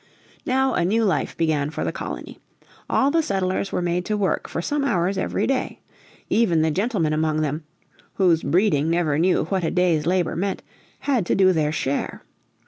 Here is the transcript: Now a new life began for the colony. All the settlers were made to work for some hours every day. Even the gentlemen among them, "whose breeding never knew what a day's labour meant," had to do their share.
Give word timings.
Now 0.47 0.73
a 0.73 0.83
new 0.83 1.03
life 1.05 1.37
began 1.37 1.69
for 1.69 1.83
the 1.83 1.91
colony. 1.91 2.39
All 2.89 3.11
the 3.11 3.21
settlers 3.21 3.71
were 3.71 3.83
made 3.83 4.03
to 4.05 4.17
work 4.17 4.49
for 4.49 4.59
some 4.59 4.83
hours 4.83 5.15
every 5.15 5.45
day. 5.45 5.79
Even 6.27 6.63
the 6.63 6.71
gentlemen 6.71 7.13
among 7.13 7.41
them, 7.41 7.65
"whose 8.15 8.41
breeding 8.41 8.89
never 8.89 9.19
knew 9.19 9.43
what 9.45 9.63
a 9.63 9.69
day's 9.69 10.07
labour 10.07 10.35
meant," 10.35 10.63
had 11.01 11.23
to 11.27 11.35
do 11.35 11.53
their 11.53 11.71
share. 11.71 12.23